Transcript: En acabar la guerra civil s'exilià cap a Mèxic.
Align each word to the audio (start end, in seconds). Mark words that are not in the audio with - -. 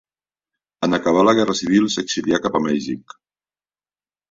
En 0.87 0.97
acabar 0.97 1.25
la 1.27 1.35
guerra 1.41 1.57
civil 1.61 1.87
s'exilià 1.97 2.41
cap 2.47 2.59
a 2.61 2.65
Mèxic. 2.71 3.17